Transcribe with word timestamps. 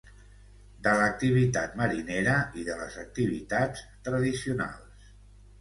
de 0.87 0.93
l'activitat 1.01 1.77
marinera 1.81 2.37
i 2.63 2.65
de 2.71 2.79
les 2.81 2.97
activitats 3.05 3.85
tradicionals 4.09 5.15